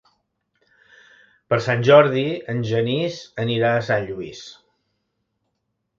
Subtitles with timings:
[1.51, 4.45] Per Sant Jordi en Genís anirà a Sant Lluís.